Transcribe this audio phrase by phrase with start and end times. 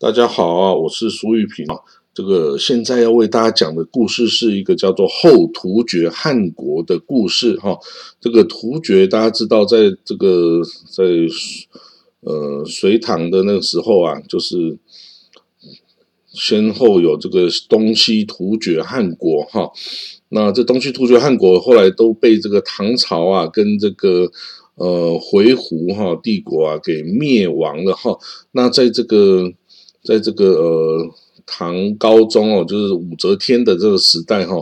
[0.00, 1.74] 大家好啊，我是苏玉平啊。
[2.14, 7.76] 这个现在要为大家讲的故事是一个叫做后突厥汗国的故事哈。
[8.20, 11.04] 这个突厥大家知道，在这个在
[12.20, 14.78] 呃隋唐的那个时候啊，就是
[16.28, 19.72] 先后有这个东西突厥汗国哈。
[20.28, 24.30] 那这东西突厥汗国后来都被这个唐朝啊跟这个
[24.76, 28.16] 呃回鹘哈帝国啊给灭亡了哈。
[28.52, 29.52] 那在这个
[30.02, 31.14] 在这个呃
[31.46, 34.54] 唐高宗哦，就是武则天的这个时代哈，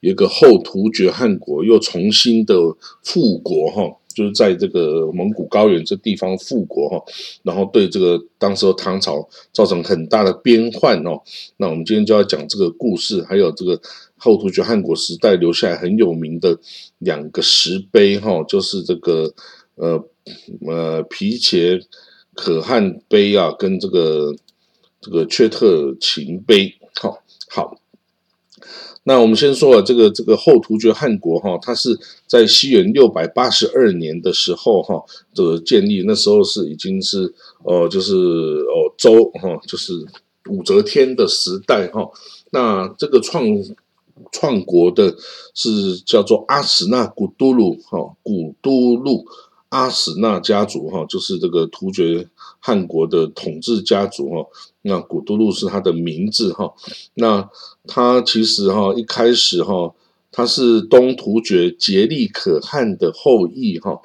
[0.00, 2.54] 有一个后突厥汗国又重新的
[3.02, 3.82] 复国哈，
[4.14, 7.02] 就是在这个蒙古高原这地方复国哈，
[7.42, 11.22] 然后对这个当时唐朝造成很大的边患哦。
[11.56, 13.80] 那我们今天就要讲这个故事，还有这个
[14.18, 16.58] 后突厥汗国时代留下来很有名的
[16.98, 19.32] 两个石碑哈，就是这个
[19.76, 20.04] 呃
[20.66, 21.80] 呃皮切
[22.34, 24.34] 可汗碑啊，跟这个。
[25.04, 27.18] 这个阙特勤碑，好
[27.50, 27.76] 好。
[29.02, 31.90] 那我们先说啊，这个这个后突厥汗国哈，它是
[32.26, 36.02] 在西元六百八十二年的时候哈，这个建立。
[36.06, 37.30] 那时候是已经是
[37.64, 39.92] 呃，就是哦周哈，就是
[40.48, 42.10] 武则天的时代哈。
[42.48, 43.44] 那这个创
[44.32, 45.14] 创国的
[45.52, 49.26] 是叫做阿史那古都鲁哈，古都鲁。
[49.74, 52.28] 阿史那家族哈，就是这个突厥
[52.60, 54.46] 汗国的统治家族哈。
[54.82, 56.72] 那古都路是他的名字哈。
[57.14, 57.50] 那
[57.84, 59.92] 他其实哈一开始哈，
[60.36, 64.00] 他是东突厥颉利可汗的后裔哈。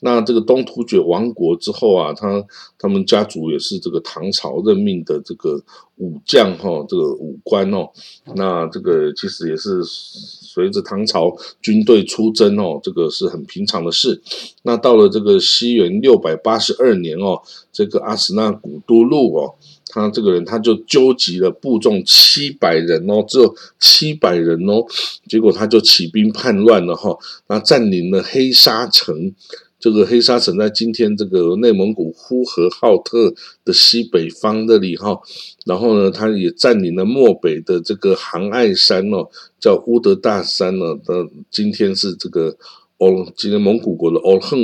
[0.00, 2.42] 那这个东突厥亡国之后啊，他
[2.78, 5.62] 他们家族也是这个唐朝任命的这个
[5.96, 7.88] 武将哈，这个武官哦。
[8.34, 14.20] 那这个其实也是随着唐朝军队出征哦，这个是很平常的事。
[14.62, 17.40] 那到了这个西元六百八十二年哦，
[17.72, 19.54] 这个阿史那古都路哦，
[19.88, 24.84] 他这个人他就纠集了部众七百人哦，只有七百人哦，
[25.28, 27.16] 结果他就起兵叛乱了哈，
[27.48, 29.32] 那占领了黑沙城。
[29.80, 33.34] 这个黑沙城在今天这个内蒙古呼和浩特
[33.66, 35.20] 的西北方那里哈，
[35.66, 39.28] 然后呢，他也占领了漠北的这个杭爱山哦，
[39.60, 40.98] 叫乌德大山呢。
[41.04, 42.56] 的今天是这个
[42.98, 44.58] 哦，今天蒙古国的哦哼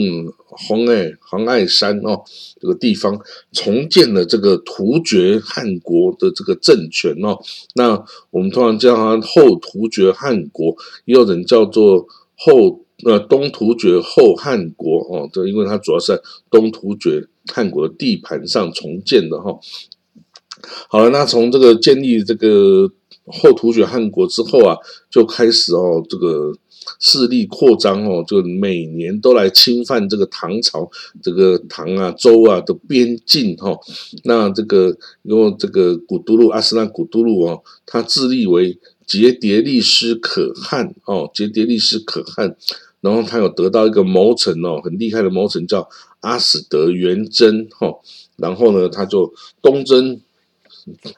[0.49, 2.23] 杭爱杭爱山哦，
[2.61, 3.21] 这个地方
[3.53, 7.39] 重建了这个突厥汗国的这个政权哦。
[7.75, 12.85] 那我们通常叫它后突厥汗国，也有人叫做后。
[13.03, 19.59] 呃东突厥后汉国哦，这因为它主要是在东突厥汉国的地盘上重建的哈。
[20.91, 22.93] 好了，那从这个建立这个
[23.27, 24.77] 后突厥汗国之后啊，
[25.11, 26.53] 就开始哦，这个
[26.99, 30.91] 势力扩张哦，就每年都来侵犯这个唐朝
[31.23, 33.79] 这个唐啊周啊的边境哈。
[34.25, 42.57] 那这个因为这个古都路阿斯兰古都路哦，他自立为杰迭利斯可汗哦，杰迭利斯可汗。
[43.01, 45.89] 然后他有得到一个谋臣哦，很厉害的谋臣叫
[46.21, 47.95] 阿史德元贞哈。
[48.37, 49.33] 然后呢，他就
[49.63, 50.21] 东征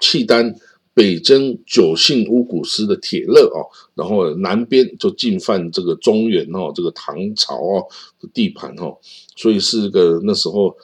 [0.00, 0.54] 契丹，
[0.94, 3.66] 北征九姓乌古斯的铁勒哦。
[3.94, 7.86] 然后南边就进犯这个中原哦，这个唐朝哦
[8.20, 8.96] 的地盘哦。
[9.36, 10.76] 所以是个那时候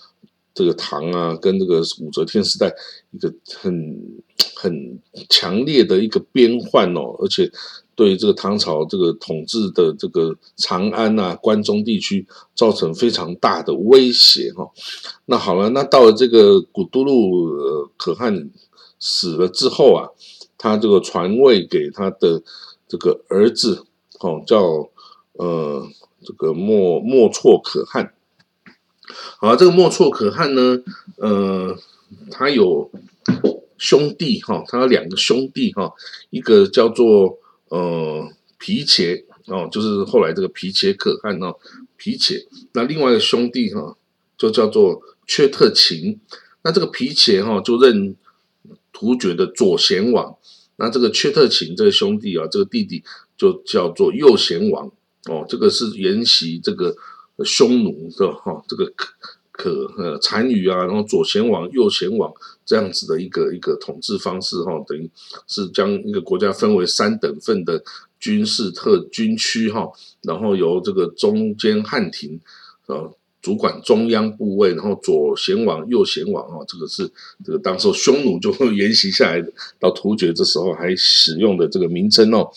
[0.54, 2.72] 这个唐啊，跟这个武则天时代
[3.12, 4.22] 一个很
[4.54, 4.98] 很
[5.28, 7.50] 强烈的一个边患哦，而且。
[7.98, 14.70] 对这个唐朝这个统治的这个长安啊、关中地区造成非常大的威胁哈。
[15.24, 18.50] 那好了，那到了这个古都路可汗
[18.98, 20.10] 死了之后啊，
[20.56, 22.42] 他这个传位给他的
[22.86, 23.84] 这个儿子，
[24.20, 24.90] 哦，叫
[25.32, 25.86] 呃
[26.24, 28.14] 这个莫莫错可汗。
[29.38, 30.82] 好，这个莫错可汗呢，
[31.16, 31.76] 呃，
[32.30, 32.90] 他有
[33.76, 35.92] 兄弟哈，他有两个兄弟哈，
[36.30, 37.38] 一个叫做。
[37.70, 38.26] 呃，
[38.56, 41.54] 皮切哦，就是后来这个皮切可汗哦，
[41.98, 42.46] 皮切。
[42.72, 43.94] 那另外一个兄弟哈，
[44.38, 46.18] 就叫做缺特勤。
[46.62, 48.16] 那这个皮切哈，就任
[48.98, 50.36] 突厥的左贤王。
[50.76, 53.04] 那这个阙特勤这个兄弟啊，这个弟弟
[53.36, 54.90] 就叫做右贤王。
[55.28, 56.96] 哦，这个是沿袭这个
[57.44, 58.92] 匈奴的哈，这个。
[58.96, 59.08] 可
[59.50, 62.32] 可呃单于啊，然后左贤王、右贤王
[62.64, 65.10] 这样子的一个一个统治方式哈，等于
[65.48, 67.82] 是将一个国家分为三等份的
[68.20, 69.90] 军事特军区哈，
[70.22, 72.40] 然后由这个中间汉庭
[72.86, 77.08] 呃主管中央部位，然后左贤王、右贤王啊，这个是
[77.44, 82.50] 这个当时匈奴就沿袭下来的，到突厥这时候还使用的这个名称哦。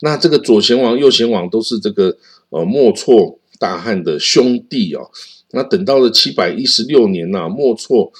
[0.00, 2.16] 那这个左贤王、右贤王都是这个
[2.50, 5.10] 呃莫错大汗的兄弟哦。
[5.50, 8.12] 那等到了七百一十六年呐，莫错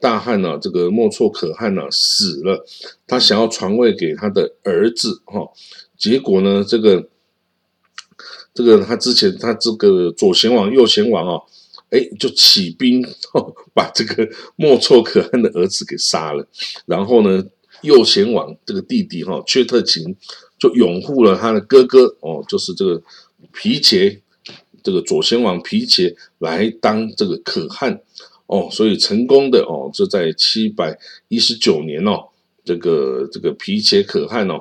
[0.00, 2.66] 大汉呢，这个莫错可汗呢死了，
[3.06, 5.48] 他想要传位给他的儿子哈，
[5.96, 7.08] 结果呢，这个
[8.54, 11.42] 这个他之前他这个左贤王右贤王哦，
[11.90, 13.04] 哎，就起兵
[13.74, 16.46] 把这个莫错可汗的儿子给杀了，
[16.86, 17.44] 然后呢，
[17.82, 20.16] 右贤王这个弟弟哈阙特勤
[20.58, 23.02] 就拥护了他的哥哥哦，就是这个
[23.52, 24.20] 皮杰。
[24.82, 28.02] 这个左贤王皮杰来当这个可汗
[28.44, 30.98] 哦，所以成功的哦，这在七百
[31.28, 32.28] 一十九年哦，
[32.62, 34.60] 这个这个皮杰可汗哦，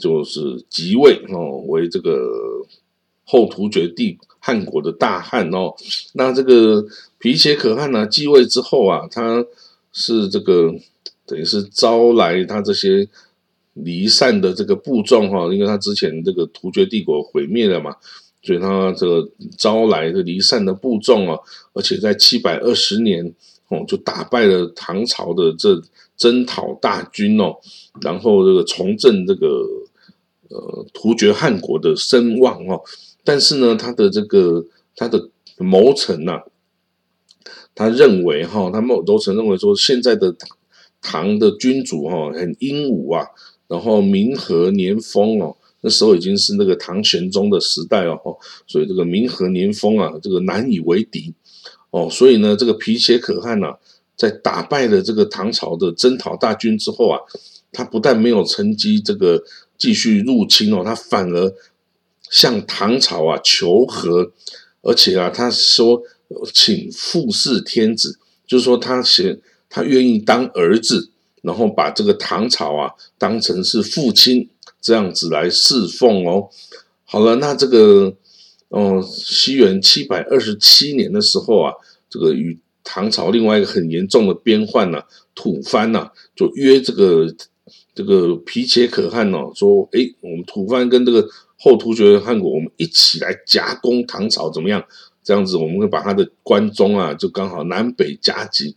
[0.00, 2.30] 就是即位哦，为这个
[3.30, 5.72] 后突厥帝汉国的大汗哦。
[6.14, 6.84] 那这个
[7.18, 9.44] 皮切可汗呢继位之后啊，他
[9.92, 10.74] 是这个
[11.26, 13.08] 等于是招来他这些
[13.74, 17.94] 离散的这个部众哈，因为他之前这个突厥帝国毁灭了嘛。
[18.42, 19.28] 所以他这个
[19.58, 21.38] 招来的离散的部众啊，
[21.74, 23.22] 而且在七百二十年
[23.68, 25.78] 哦，就打败了唐朝的这
[26.16, 27.54] 征讨大军哦，
[28.00, 29.46] 然后这个重振这个
[30.48, 32.80] 呃突厥汗国的声望哦。
[33.24, 34.64] 但是呢，他的这个
[34.96, 35.28] 他的
[35.58, 36.42] 谋臣呐，
[37.74, 40.34] 他认为哈，他谋谋臣认为说，现在的
[41.00, 43.26] 唐的君主哈很英武啊，
[43.68, 45.56] 然后民和年丰哦。
[45.82, 48.36] 那时候已经是那个唐玄宗的时代哦，
[48.66, 51.32] 所以这个民和年丰啊，这个难以为敌
[51.88, 53.72] 哦，所以呢，这个皮切可汗呢，
[54.14, 57.18] 在打败了这个唐朝的征讨大军之后啊，
[57.72, 59.42] 他不但没有乘机这个
[59.78, 61.50] 继续入侵哦，他反而
[62.30, 64.32] 向唐朝啊求和，
[64.80, 66.02] 而且啊，他说
[66.54, 69.38] 请父弑天子，就是说他写
[69.68, 71.10] 他愿意当儿子，
[71.42, 74.48] 然后把这个唐朝啊当成是父亲。
[74.82, 76.48] 这样子来侍奉哦，
[77.04, 78.16] 好了，那这个，
[78.68, 81.74] 哦，西元七百二十七年的时候啊，
[82.08, 85.02] 这个与唐朝另外一个很严重的边患呢，
[85.34, 87.30] 吐蕃呐，就约这个
[87.94, 91.28] 这个皮切可汗哦，说，哎，我们吐蕃跟这个
[91.60, 94.82] 后突厥汗国，我们一起来夹攻唐朝，怎么样？
[95.22, 98.74] 这样子我们会把他的关中啊，就刚好南北夹击，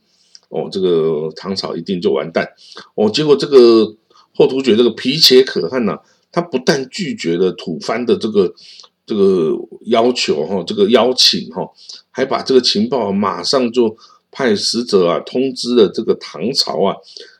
[0.49, 2.47] 哦，这个唐朝一定就完蛋，
[2.93, 3.95] 哦，结果这个。
[4.35, 5.95] 后突厥这个皮切可汗呢，
[6.31, 8.51] 他不但拒绝了吐蕃的这个
[9.05, 9.55] 这个
[9.85, 11.69] 要求哈，这个邀请哈，
[12.09, 13.95] 还把这个情报马上就
[14.31, 16.95] 派使者啊通知了这个唐朝啊，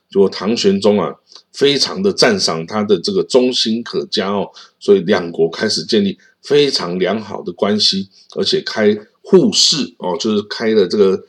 [0.07, 1.15] 就唐玄宗啊，
[1.53, 11.23] 非常的赞赏他的这个忠心可嘉哦，所以两国开始建立非常良好的关系，而且开互市哦，就是开了这个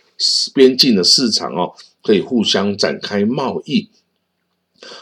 [0.54, 1.72] 边境的市场哦，
[2.02, 3.88] 可以互相展开贸易。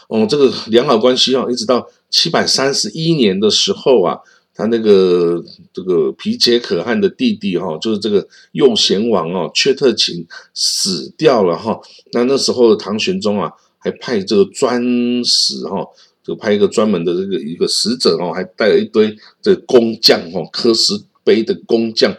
[0.07, 4.19] 哦，这个良好关系啊，一直到七百三十一年的时候啊，
[4.53, 5.43] 他那个
[5.73, 11.79] 这个皮杰可汗的弟弟哈，就是这个右贤王哦，阙特勤死掉了哈。
[12.11, 13.51] 那那时候的唐玄宗啊，
[13.83, 14.81] 还派这个专
[15.25, 15.85] 使哈，
[16.23, 20.93] 就派一个专门的这个一个使者哦，还带了一堆这工匠哦，刻石
[21.23, 22.15] 碑的工匠，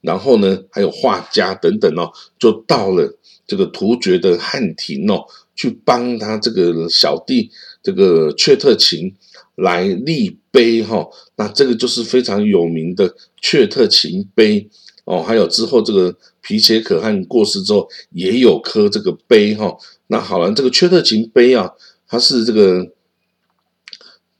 [0.00, 3.16] 然后呢，还有画家等等哦，就到了
[3.46, 5.24] 这个突厥的汉庭哦。
[5.56, 7.48] 去帮他这个小弟
[7.80, 9.14] 这个阙特勤
[9.54, 14.68] 来立碑哈，那这个就是非常有名的阙特勤碑
[15.04, 15.22] 哦。
[15.22, 16.12] 还有之后这个
[16.42, 19.72] 皮切可汗过世之后，也有刻这个碑哈。
[20.06, 21.72] 那好了，这个阙特勤碑啊，
[22.06, 22.90] 它是这个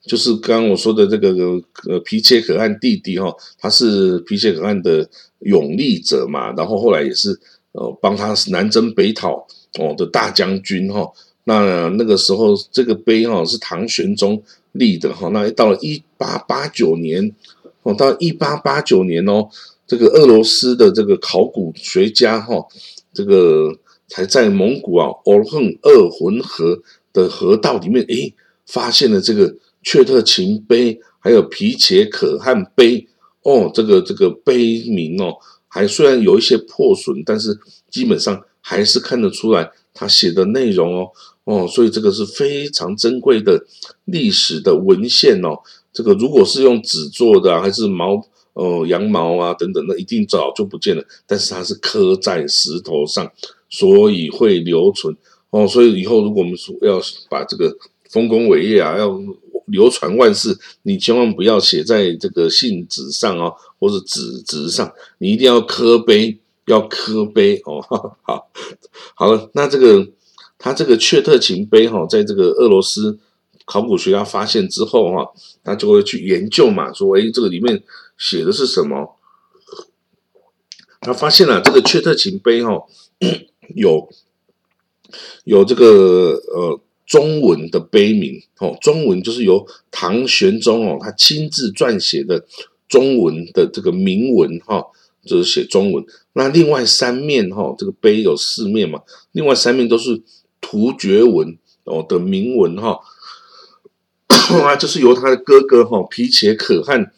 [0.06, 1.35] 就是刚刚我说的这个
[1.88, 5.09] 呃皮切可汗弟弟哈，他是皮切可汗的
[5.40, 7.38] 永立者嘛，然后后来也是
[7.73, 9.47] 呃帮他南征北讨。
[9.76, 11.04] 哦的大将军哈，
[11.42, 14.40] 那那个时候这个碑哈是唐玄宗
[14.71, 17.35] 立的哈，那到了一八八九年
[17.83, 19.49] 哦，到一八八九年哦，
[19.85, 22.64] 这个俄罗斯的这个考古学家哈，
[23.12, 23.76] 这个
[24.14, 26.80] 才在蒙古啊敖横二浑河
[27.12, 28.33] 的河道里面诶，
[28.64, 33.09] 发现了这个雀特勤碑，还有皮切可汗碑
[33.42, 35.35] 哦，这个这个碑名哦，
[35.66, 37.59] 还虽然有一些破损，但是
[37.90, 38.40] 基本上。
[38.66, 41.11] 还是看得出来他写的内容哦
[41.44, 43.62] 哦，所以这个是非常珍贵的
[44.06, 45.59] 历史的文献哦。
[45.92, 51.04] 这个如果是用纸做的，还是毛呃羊毛啊等等，那一定早就不见了。
[51.26, 53.30] 但是它是刻在石头上，
[53.75, 55.16] 所以会留存
[55.50, 55.66] 哦。
[55.66, 57.76] 所以以后如果我们说要把这个
[58.09, 59.21] 丰功伟业啊要
[59.66, 66.38] 流传万世，你千万不要写在这个信纸上哦，或者纸纸上，你一定要刻碑。
[66.66, 67.83] 要刻碑哦，
[68.25, 68.49] 好，
[69.14, 70.09] 好了，那这个
[70.57, 73.19] 他这个阙特勤碑哈，在这个俄罗斯
[73.66, 75.31] 考古学家发现之后哈，
[75.62, 77.83] 他就会去研究嘛，说哎，这个里面
[78.16, 79.14] 写的是什么？
[81.02, 82.83] 他发现了这个阙特勤碑哈，
[83.75, 84.09] 有
[85.44, 92.47] 有这个呃中文的碑铭哦，中文就是由唐玄宗哦他亲自撰写的
[92.88, 94.85] 中文的这个铭文哈，
[95.25, 96.04] 就是写中文。
[96.33, 99.02] 那另外三面哈，这个碑有四面嘛，
[99.33, 100.23] 另外三面都是
[100.61, 102.99] 突厥文哦的铭文哈，
[104.64, 107.12] 啊，就是由他的哥哥哈皮且可汗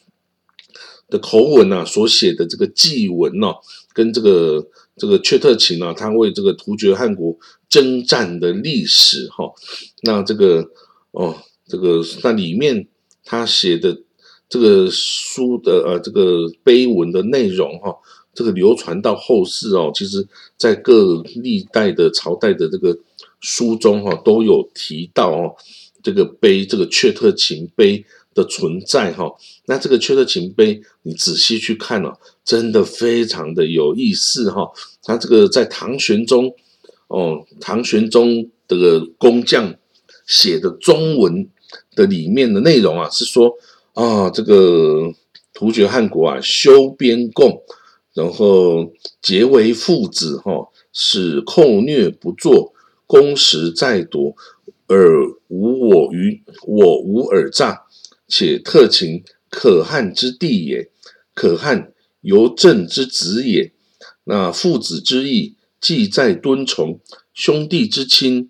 [1.09, 3.57] 的口吻呐所写的这个祭文哦，
[3.93, 4.67] 跟这个。
[4.97, 7.37] 这个阙特勤啊，他为这个突厥汗国
[7.69, 9.53] 征战的历史哈，
[10.03, 10.67] 那这个
[11.11, 11.37] 哦，
[11.67, 12.89] 这个那里面
[13.23, 13.95] 他写的
[14.49, 17.95] 这个书的呃这个碑文的内容哈，
[18.33, 20.27] 这个流传到后世哦，其实
[20.57, 22.99] 在各历代的朝代的这个
[23.41, 25.55] 书中哈都有提到哦，
[26.03, 29.31] 这个碑这个阙特勤碑的存在哈，
[29.67, 32.17] 那这个阙特勤碑你仔细去看哦。
[32.47, 34.71] 真的非常的有意思哈，
[35.03, 36.55] 他这个在唐玄宗
[37.09, 39.75] 哦，唐玄宗的工匠
[40.29, 41.49] 写的中文
[41.97, 43.53] 的里面的内容啊，是说
[43.95, 45.13] 啊，这个
[45.53, 47.63] 突厥汗国啊修边贡，
[48.15, 52.73] 然后结为父子哈，使寇虐不作，
[53.09, 54.37] 攻时在夺，
[54.87, 57.87] 尔无我于我无尔诈，
[58.29, 60.89] 且特勤可汗之地也，
[61.35, 61.93] 可汗。
[62.27, 63.73] 由朕之子也，
[64.25, 66.99] 那父子之义，既在敦崇；
[67.33, 68.49] 兄弟之亲，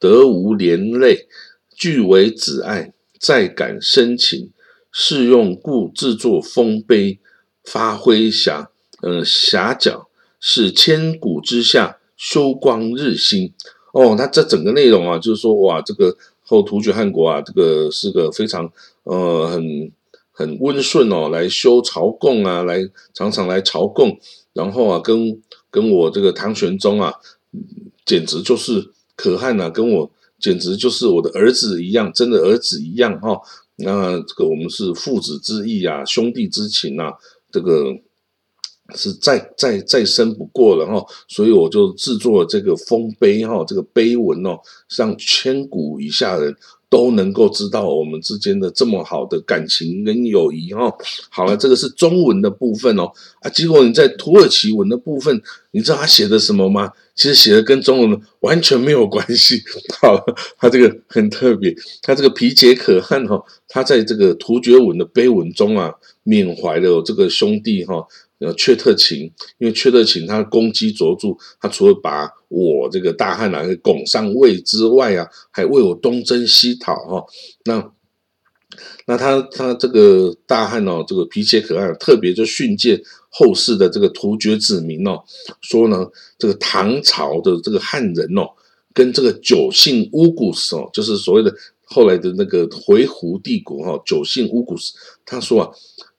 [0.00, 1.28] 得无连累，
[1.76, 4.50] 俱为子爱，再感深情。
[4.90, 7.18] 是用故制作丰碑，
[7.62, 8.70] 发挥狭
[9.02, 10.08] 呃狭角，
[10.40, 13.52] 使千古之下修光日新。
[13.92, 19.92] 哦，那这整个内容啊，就是说哇，这个后突厥汗国啊，这个是个非常呃很。
[20.38, 24.16] 很温顺哦，来修朝贡啊，来常常来朝贡，
[24.52, 27.12] 然后啊，跟跟我这个唐玄宗啊，
[28.06, 33.36] 简直就是可汗呐，跟我简直就是我的儿子一样，真的儿子一样哈。
[33.78, 37.12] 那这个我们是父子之义啊，兄弟之情啊，
[37.50, 37.92] 这个
[38.94, 41.04] 是再再再深不过了哈。
[41.26, 44.60] 所以我就制作这个封碑哈，这个碑文哦，
[44.96, 46.56] 让千古以下人。
[46.90, 50.94] 都能够知道我们之间的这么好的感情跟友谊哦。
[51.28, 53.10] 好了，这个是中文的部分哦。
[53.40, 55.42] 啊，结果你在土耳其文的部分，
[55.72, 56.92] 你知道他写的什么吗？
[57.18, 59.60] 其实写的跟中文完全没有关系。
[60.00, 60.24] 好，
[60.56, 68.06] 他这个很特别，他这个皮杰可汗哈，他在这个突厥文的碑文中啊，缅怀了这个兄弟哈。
[68.40, 69.22] 呃，阙特勤，
[69.58, 77.26] 因为阙特勤他攻击卓著，他除了把我这个大汉啊拱上位之外啊，还为我东征西讨哈。
[77.64, 77.90] 那
[79.06, 85.22] 那他他这个大汉哦，这个皮切可汗特别就训诫后世的这个突厥子民哦，
[85.60, 86.06] 说呢，
[86.38, 88.48] 这个唐朝的这个汉人哦，
[88.92, 91.54] 跟这个九姓乌古斯哦，就是所谓的
[91.84, 94.94] 后来的那个回鹘帝国哈，九姓乌古斯，
[95.24, 95.70] 他说啊。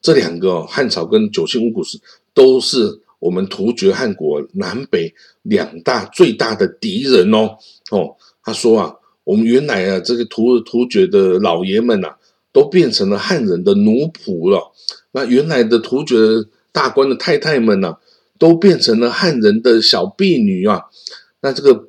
[0.02, 2.00] 这两个汉朝跟九姓乌古氏
[2.34, 7.58] 都是我们突厥汗国南北两大最大的敌人哦
[7.92, 12.16] 哦，他说啊，我们原来啊这个突突厥的老爷们呐，
[12.54, 14.72] 都变成了汉人的奴仆了。
[15.12, 16.16] 那原来的突厥
[16.72, 17.98] 大官的太太们呐，
[18.38, 20.84] 都变成了汉人的小婢女啊。
[21.42, 21.88] 那这个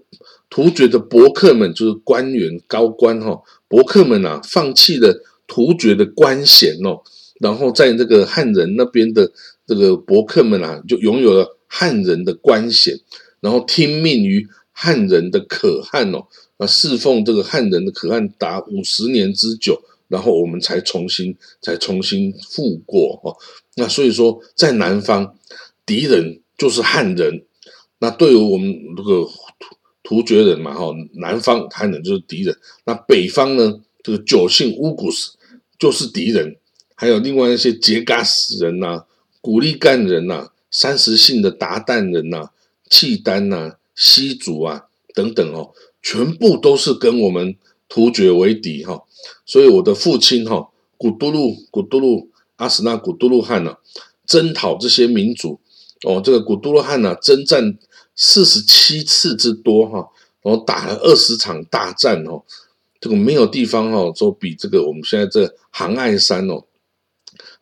[0.48, 7.02] 突厥的伯克们，就是官员高官哈，伯克们呐，放弃了突厥的官衔哦。
[7.40, 9.32] 然后在这个汉人那边的
[9.66, 13.00] 这个伯克们啊，就拥有了汉人的官衔，
[13.40, 16.26] 然后听命于汉人的可汗哦，
[16.58, 19.80] 啊，侍奉这个汉人的可汗达五十年之久，
[20.10, 23.32] 然后我们才重新才重新复过哦。
[23.76, 25.38] 那所以说，在南方，
[25.86, 27.46] 敌人就是汉人，
[28.00, 29.24] 那对于我们这个
[29.58, 35.38] 突突厥人嘛，哈，南方汉人就是敌人，那北方呢，这个九姓乌古斯
[35.78, 36.56] 就是敌人。
[36.96, 39.06] 还有另外那些杰嘎斯人呐、
[39.40, 42.50] 古力干人呐、三十姓的达旦人呐、
[42.90, 45.70] 契丹呐、西族啊等等哦，
[46.02, 47.56] 全部都是跟我们
[47.90, 49.02] 突厥为敌哈。
[49.44, 53.76] 所以我的父亲哈古都路古都路阿史那古都路汗呢，
[54.24, 55.60] 征讨这些民族
[56.04, 57.78] 哦，这个古都路汗呢征战
[58.16, 60.08] 四十七次之多哈，
[60.40, 62.42] 然后打了二十场大战哦，
[62.98, 66.64] 这个没有地方哦，说比这个我们现在这杭爱山哦。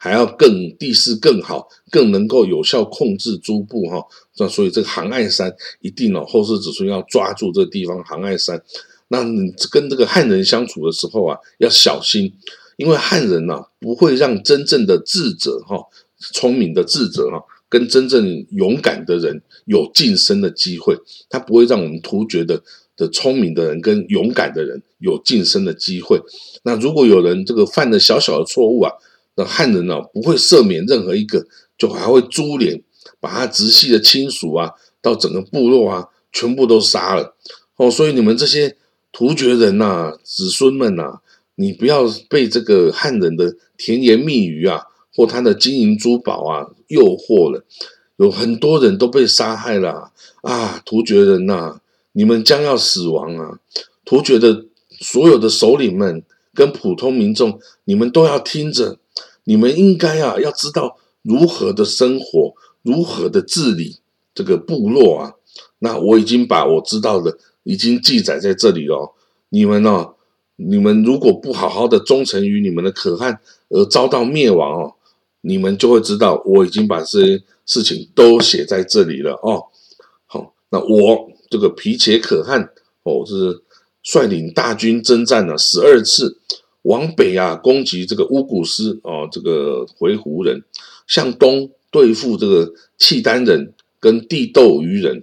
[0.00, 4.04] 还要更地势更好，更能够有效控制诸部哈。
[4.37, 8.62] 那所以这个杭爱山一定哦，后世子孙要抓住这个地方杭爱山。
[9.09, 12.33] 那你跟这个汉人相处的时候啊，要小心，
[12.77, 15.79] 因为汉人呐不会让真正的智者哈，
[16.33, 20.97] 聪明的智者哈，跟真正勇敢的人有晋升的机会。
[21.29, 22.62] 他不会让我们突厥的
[22.97, 26.21] 的聪明的人跟勇敢的人有晋升的机会。
[26.65, 28.93] 那如果有人这个犯了小小的错误啊，
[29.37, 31.47] 那汉人呢不会赦免任何一个，
[31.79, 32.83] 就还会株连，
[33.21, 37.37] 把他直系的亲属啊，到整个部落啊，全部都杀了。
[37.77, 38.77] 哦，所以你们这些
[39.11, 41.21] 突厥人呐，子孙们呐，
[41.57, 44.83] 你不要被这个汉人的甜言蜜语啊，
[45.15, 47.65] 或他的金银珠宝啊诱惑了，
[48.17, 50.12] 有很多人都被杀害了
[50.43, 50.81] 啊！
[50.85, 51.81] 突厥人呐，
[52.12, 53.59] 你们将要死亡啊！
[54.05, 54.67] 突厥的
[55.00, 56.23] 所有的首领们
[56.55, 58.99] 跟普通民众，你们都要听着，
[59.45, 63.97] 你们应该啊，要知道如何的生活，如何的治理
[64.35, 65.33] 这个部落啊。
[65.81, 67.38] 那我已经把我知道的。
[67.68, 69.14] 已经记载在这里了。
[69.50, 70.14] 你们呢？
[70.60, 74.94] 你们如果不好好的忠诚于你们的可汗而遭到灭亡哦，
[75.42, 79.66] 你们就会知道我已经把这些事情都写在这里了哦。
[80.26, 82.70] 好，那我这个皮且可汗
[83.04, 83.62] 哦，是
[84.02, 86.40] 率领大军征战了十二次，
[86.82, 90.64] 往北啊攻击这个乌古斯哦，这个回鹘人，
[91.06, 95.22] 向东对付这个契丹人跟地斗鱼人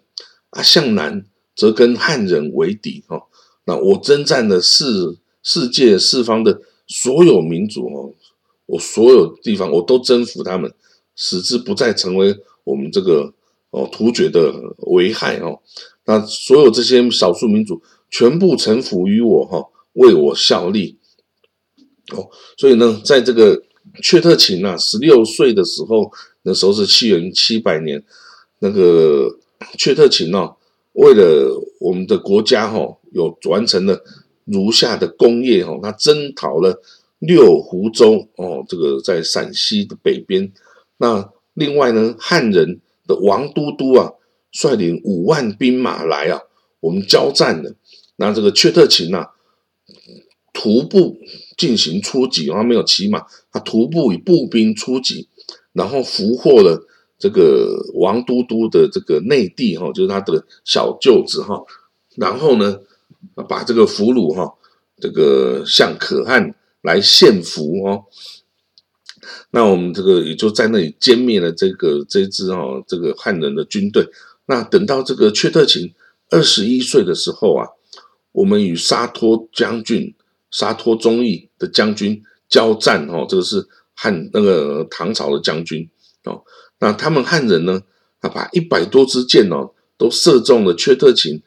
[0.52, 1.26] 啊，向南。
[1.56, 3.24] 则跟汉人为敌哦，
[3.64, 8.14] 那我征战的世世界四方的所有民族哦，
[8.66, 10.74] 我所有地方我都征服他们，
[11.16, 13.34] 使之不再成为我们这个
[13.70, 14.54] 哦突厥的
[14.88, 15.60] 危害哦。
[16.06, 17.82] 那所有这些少数民族
[18.12, 20.98] 全部臣服于我哈，为我效力
[22.12, 22.30] 哦。
[22.58, 23.64] 所以呢，在这个
[24.04, 26.12] 阙特勤啊十六岁的时候，
[26.44, 28.04] 那时候是七元七百年，
[28.60, 29.38] 那个
[29.78, 30.58] 阙特勤哦。
[30.96, 34.02] 为了我们的国家哈，有完成了
[34.46, 36.82] 如下的功业哈，他征讨了
[37.20, 40.52] 六湖州哦，这个在陕西的北边。
[40.98, 44.14] 那另外呢，汉人的王都督啊，
[44.52, 46.40] 率领五万兵马来啊，
[46.80, 47.76] 我们交战的。
[48.16, 49.32] 那这个阙特勤呐，
[50.54, 51.18] 徒步
[51.58, 55.28] 进行出击，他没有骑马，他徒步以步兵出击，
[55.74, 56.88] 然后俘获了。
[57.18, 61.64] 这个王都督的这个内弟哈，就是他的小舅子哈，
[62.16, 62.80] 然后呢，
[63.48, 64.54] 把这个俘虏哈，
[65.00, 68.04] 这个向可汗来献俘哦。
[69.52, 74.08] 那我们这个也就在那里歼灭了这个这支哈这个汉人的军队。
[74.46, 75.94] 那等到这个阙特勤
[76.30, 77.68] 二十一岁的时候啊，
[78.34, 80.14] 我们与沙托将军
[80.52, 85.90] 沙托忠义的将军交战哦，这个是汉那个唐朝的将军
[86.26, 86.44] 哦。
[86.86, 87.82] 那他们汉人呢？
[88.22, 91.42] 他把一百多支箭哦，都射中了阙特勤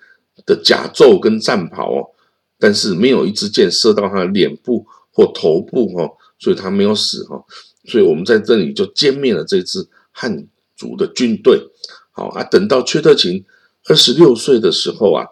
[0.45, 2.11] 的甲胄跟战袍哦，
[2.59, 7.45] 但是没有一支箭射到他的脸部或头部哦，所以他没有死哈。
[7.85, 10.45] 所以我们在这里就歼灭了这支汉
[10.77, 11.69] 族的军队。
[12.11, 13.45] 好啊，等到阙特勤
[13.87, 15.25] 二十六岁的时候啊，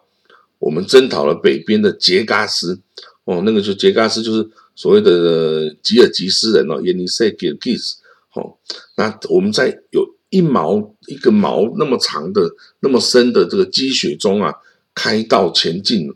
[0.60, 2.80] 我们征讨了北边的杰嘎斯
[3.24, 7.96] 哦，那个就杰嘎斯就是所谓的吉尔吉斯人哦，耶尼塞吉尔吉斯。
[8.36, 8.56] 哦，
[8.96, 14.54] 那我们在有一毛一个毛那么长的、那么深的这个积雪中啊，
[14.94, 16.08] 开道前进，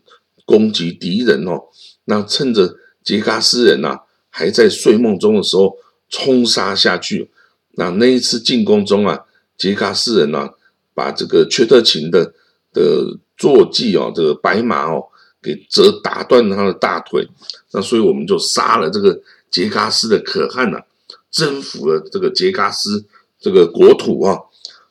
[0.45, 1.59] 攻击敌人哦。
[2.05, 5.77] 那趁着杰嘎斯人呐还在睡梦中的时候，
[6.09, 7.31] 冲杀下去。
[7.73, 9.21] 那那一次进攻中啊，
[9.57, 10.51] 杰嘎斯人呐
[10.93, 12.35] 把这个缺特勤的
[12.73, 15.05] 的坐骑哦，这个白马哦，
[15.41, 17.27] 给折打断了他的大腿。
[17.73, 19.19] 那所以我们就杀了这个
[19.51, 20.83] 杰嘎斯的可汗呐。
[21.31, 23.07] 征服了这个杰嘎斯
[23.39, 24.39] 这个国土啊，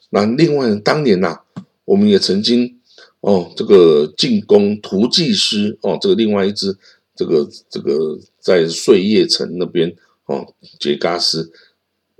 [0.10, 1.40] 那另外当年呐，
[1.86, 2.80] 我们也曾经
[3.20, 6.78] 哦，这个进攻图济师哦，这个另外一支
[7.16, 9.94] 这个这个在碎叶城那边
[10.26, 11.52] 哦，杰嘎斯，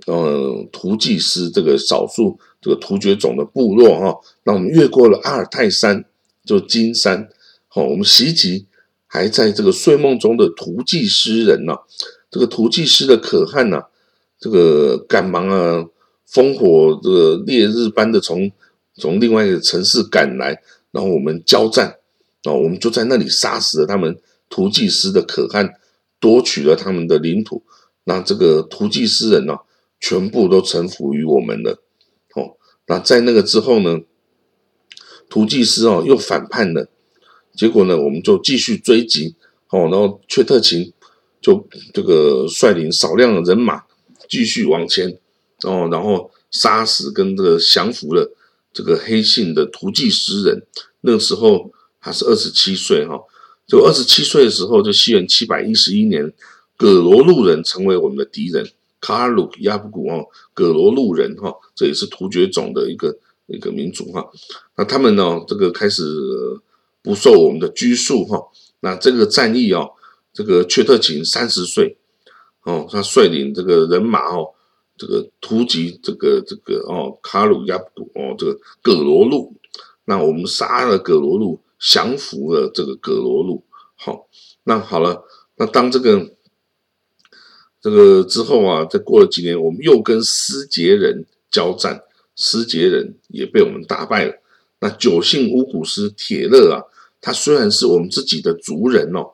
[0.06, 6.04] 呃，图济师这个少数这个突厥种的部落哈，那我们越过了阿尔泰山，
[6.44, 7.28] 就金山，
[7.68, 8.66] 好，我们袭击
[9.06, 11.74] 还在这个睡梦中的图济师人呢，
[12.30, 13.86] 这个图济师的可汗呐。
[14.40, 15.86] 这个赶忙啊，
[16.26, 18.50] 烽火这个烈日般的从
[18.94, 21.98] 从另外一个城市赶来，然后我们交战，
[22.44, 25.74] 啊，我们就在那里杀死了他们图济斯的可汗，
[26.18, 27.62] 夺取了他们的领土，
[28.04, 29.58] 那这个图济斯人呢，
[30.00, 31.82] 全部都臣服于我们了。
[32.34, 34.00] 哦，那在那个之后呢，
[35.28, 36.88] 图济斯哦又反叛了，
[37.54, 39.36] 结果呢，我们就继续追击，
[39.68, 40.92] 哦，然后阙特勤
[41.42, 43.82] 就这个率领少量的人马。
[44.30, 45.18] 继续往前，
[45.64, 48.34] 哦，然后杀死跟这个降服了
[48.72, 50.62] 这个黑姓的图济十人。
[51.02, 53.20] 那个时候他是二十七岁，哈，
[53.66, 56.32] 就二十七岁的时候，就西元七百一十一年，
[56.76, 58.70] 葛罗路人成为我们的敌人。
[59.00, 64.30] 卡尔鲁亚布古哦，葛罗路人哈，这也是突厥种的一个一个民族哈。
[64.76, 66.04] 那他们呢，这个开始
[67.02, 68.38] 不受我们的拘束哈。
[68.80, 69.90] 那这个战役哦，
[70.34, 71.96] 这个阙特勤三十岁
[72.64, 74.50] 哦，他率领这个人马哦，
[74.96, 79.54] 这个突击这个这个哦卡鲁亚布哦这个葛罗路，
[80.04, 83.64] 那我们杀了葛罗路，降服了这个葛罗路。
[83.96, 84.26] 好，
[84.64, 85.24] 那好了，
[85.56, 86.34] 那当这个
[87.80, 92.02] 这个之后啊，再过了几年，我们又跟斯杰人交战，
[92.36, 94.34] 斯杰人也被我们打败了。
[94.80, 96.82] 那九姓乌古斯铁勒啊，
[97.20, 99.32] 他虽然是我们自己的族人哦，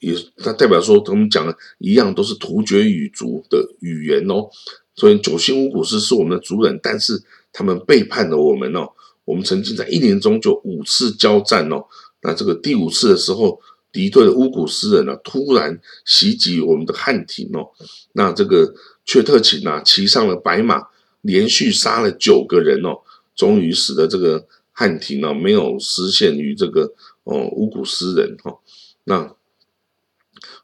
[0.00, 4.48] 也他代表说，跟我们讲的一样，都是突厥语族的语言哦。
[4.94, 8.88] 所以九姓乌古斯是我们的族人，但是他们背叛了我们哦。
[9.24, 11.84] 我们曾经在一年中就五次交战哦。
[12.22, 13.60] 那这个第五次的时候，
[13.92, 17.68] 敌对的乌古斯人呢，突然袭击我们的汉庭哦。
[18.12, 18.74] 那这个
[19.06, 20.82] 阙特勤啊，骑上了白马，
[21.20, 22.98] 连续杀了九个人哦。
[23.36, 28.58] 终于使得这个汉庭呢没有失陷于这个哦乌古斯人哈。
[29.04, 29.32] 那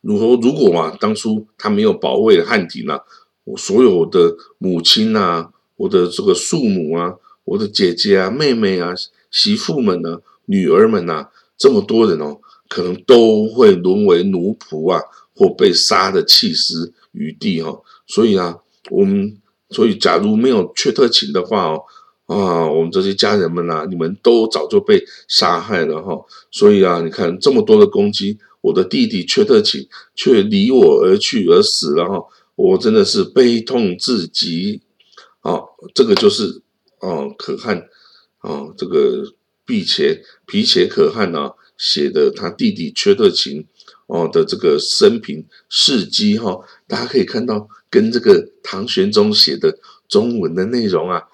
[0.04, 3.00] 如果如果嘛，当初他没有保卫汉庭啊，
[3.44, 7.14] 我所有的母亲啊，我的这个庶母啊，
[7.44, 8.92] 我的姐姐啊、妹妹啊、
[9.30, 12.38] 媳妇们呢、女儿们呐，这么多人哦，
[12.68, 15.00] 可能都会沦为奴仆啊，
[15.34, 17.80] 或被杀的弃尸于地哈。
[18.06, 18.58] 所以啊，
[18.90, 19.38] 我们
[19.70, 21.82] 所以假如没有阙特勤的话哦。
[22.26, 26.18] 啊，我们这些家人们呐，你们都早就被杀害了哈。
[26.50, 32.24] 所以啊，你看这么多的攻击，我的弟弟缺特勤却离我而去而死了哈。
[32.56, 34.80] 我真的是悲痛至极。
[35.40, 35.60] 啊，
[35.94, 36.62] 这个就是
[37.00, 37.76] 哦，可汗
[38.38, 39.34] 啊，这个
[39.66, 43.66] 毕且皮且可汗呐写的他弟弟缺特勤
[44.06, 46.60] 哦的这个生平事迹哈。
[46.88, 51.24] 大家可以看到，跟这个唐玄宗写的中文的内容啊。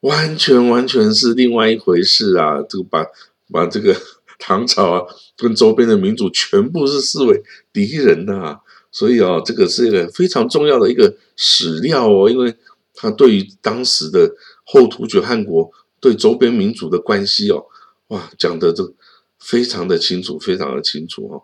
[0.00, 2.60] 完全完全是另外一回事啊！
[2.68, 3.06] 这个把
[3.52, 3.94] 把这个
[4.42, 7.40] 唐朝啊，跟周边的民族全部是视为
[7.72, 8.58] 敌人的啊，
[8.90, 12.52] 所以啊，这个是一个非常重要的一个史料哦，因为
[12.92, 17.66] 他对于当时的后突厥汗国对周边民族的关系哦，
[18.08, 18.92] 哇，讲的这
[19.38, 21.40] 非常的清楚，非常的清楚哈。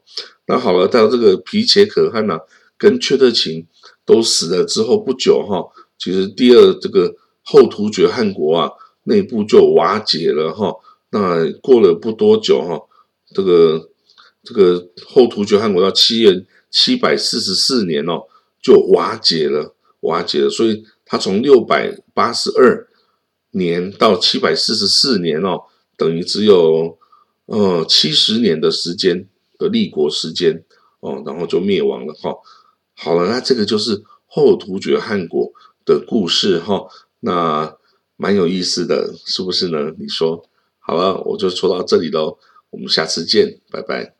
[0.46, 2.40] 那好了，到这个皮且可汗呢，
[2.76, 3.66] 跟阙特勤
[4.04, 5.64] 都死了之后不久哈，
[5.96, 7.14] 其实第二这个。
[7.50, 8.70] 后突厥汗国啊，
[9.04, 10.76] 内部就瓦解了哈。
[11.08, 12.78] 那过了不多久哈，
[13.34, 13.90] 这个
[14.42, 18.22] 这个后突厥汗国到七元七百四十四年哦，
[18.60, 20.50] 就瓦解了，瓦解了。
[20.50, 22.86] 所以它从六百八十二
[23.52, 25.62] 年到七百四十四年哦，
[25.96, 26.98] 等于只有
[27.46, 29.26] 呃七十年的时间
[29.58, 30.64] 的立国时间
[31.00, 32.34] 哦，然后就灭亡了哈。
[32.94, 35.52] 好了，那这个就是后突厥汗国
[35.84, 36.86] 的故事哈。
[37.20, 37.76] 那
[38.16, 39.92] 蛮有意思的，是不是呢？
[39.98, 40.44] 你说
[40.78, 42.38] 好了，我就说到这里喽，
[42.70, 44.17] 我们下次见，拜拜。